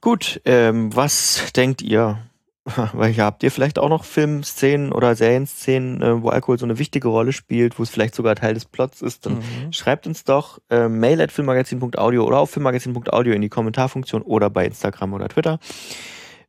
[0.00, 2.18] Gut, ähm, was denkt ihr?
[2.94, 7.08] Weil habt ihr vielleicht auch noch Filmszenen oder Serienszenen, äh, wo Alkohol so eine wichtige
[7.08, 9.26] Rolle spielt, wo es vielleicht sogar Teil des Plots ist?
[9.26, 9.72] Dann Mhm.
[9.72, 14.64] schreibt uns doch äh, mail at filmmagazin.audio oder auf filmmagazin.audio in die Kommentarfunktion oder bei
[14.66, 15.58] Instagram oder Twitter.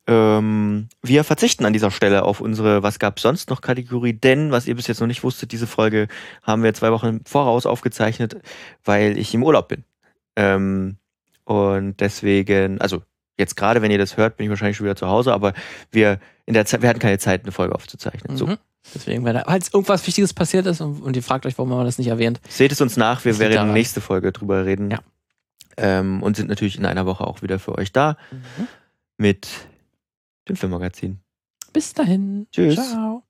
[0.07, 4.67] Ähm, wir verzichten an dieser Stelle auf unsere Was gab's sonst noch Kategorie, denn was
[4.67, 6.07] ihr bis jetzt noch nicht wusstet, diese Folge
[6.43, 8.37] haben wir zwei Wochen im Voraus aufgezeichnet,
[8.83, 9.83] weil ich im Urlaub bin.
[10.35, 10.97] Ähm,
[11.43, 13.01] und deswegen, also
[13.37, 15.53] jetzt gerade, wenn ihr das hört, bin ich wahrscheinlich schon wieder zu Hause, aber
[15.91, 18.37] wir in der Zeit, wir hatten keine Zeit, eine Folge aufzuzeichnen.
[18.37, 18.47] So.
[18.47, 18.57] Mhm.
[18.93, 21.79] Deswegen, wenn da, falls irgendwas Wichtiges passiert ist und, und ihr fragt euch, warum haben
[21.79, 24.91] wir das nicht erwähnt, Seht es uns nach, wir werden nächste Folge drüber reden.
[24.91, 24.99] Ja.
[25.77, 28.17] Ähm, und sind natürlich in einer Woche auch wieder für euch da
[29.17, 29.47] mit
[30.47, 31.19] dem Filmmagazin.
[31.73, 32.47] bis dahin.
[32.51, 32.75] Tschüss.
[32.75, 33.24] Ciao.